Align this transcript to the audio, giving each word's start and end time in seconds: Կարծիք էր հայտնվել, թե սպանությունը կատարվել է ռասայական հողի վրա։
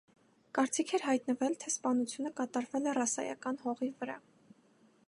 Կարծիք 0.57 0.93
էր 0.97 1.03
հայտնվել, 1.07 1.57
թե 1.65 1.69
սպանությունը 1.73 2.33
կատարվել 2.41 2.89
է 2.93 2.95
ռասայական 3.01 3.63
հողի 3.69 3.93
վրա։ 4.03 4.19